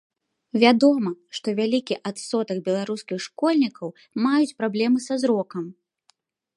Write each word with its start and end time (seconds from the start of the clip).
Вядома, 0.61 1.11
што 1.39 1.47
вялікі 1.59 1.99
адсотак 2.11 2.57
беларускіх 2.71 3.17
школьнікаў 3.29 3.87
маюць 4.25 4.53
праблемы 4.65 4.99
са 5.11 5.15
зрокам. 5.25 5.63